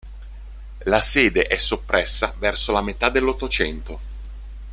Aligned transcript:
La 0.85 0.99
sede 0.99 1.43
è 1.43 1.59
soppressa 1.59 2.33
verso 2.39 2.71
la 2.71 2.81
metà 2.81 3.09
dell'Ottocento. 3.09 3.99